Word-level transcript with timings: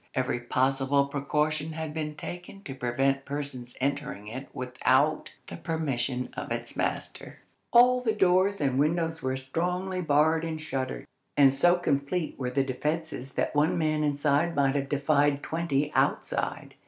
Every 0.15 0.39
possible 0.39 1.05
precaution 1.05 1.73
had 1.73 1.93
been 1.93 2.15
taken 2.15 2.63
to 2.63 2.73
prevent 2.73 3.23
persons 3.23 3.77
entering 3.79 4.27
it 4.29 4.49
without 4.51 5.31
the 5.45 5.57
permission 5.57 6.33
of 6.35 6.51
its 6.51 6.75
master. 6.75 7.37
All 7.71 8.01
the 8.01 8.11
doors 8.11 8.59
and 8.59 8.79
windows 8.79 9.21
were 9.21 9.35
strongly 9.35 10.01
barred 10.01 10.43
and 10.43 10.59
shuttered, 10.59 11.05
and 11.37 11.53
so 11.53 11.75
complete 11.75 12.35
were 12.39 12.49
the 12.49 12.63
defences 12.63 13.33
that 13.33 13.53
one 13.53 13.77
man 13.77 14.03
inside 14.03 14.55
might 14.55 14.73
have 14.73 14.89
defied 14.89 15.43
twenty 15.43 15.93
outside. 15.93 16.73